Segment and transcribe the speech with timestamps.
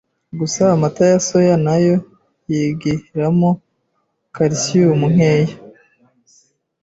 [0.39, 1.95] gusa amata ya soya na yo
[2.51, 3.51] yigiramo
[4.35, 5.55] ‘calcium’ nkeya